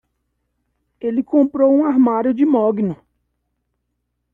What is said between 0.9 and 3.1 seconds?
Ele comprou um armário de mogno